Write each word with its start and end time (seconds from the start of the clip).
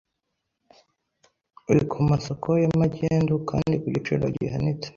uri 1.69 1.83
ku 1.89 1.97
masoko 2.09 2.49
ya 2.63 2.69
magendu 2.81 3.33
kandi 3.49 3.73
ku 3.81 3.87
giciro 3.95 4.25
gihanitse. 4.37 4.87